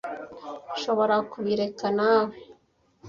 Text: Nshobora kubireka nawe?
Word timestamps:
Nshobora 0.77 1.15
kubireka 1.31 1.85
nawe? 1.97 2.35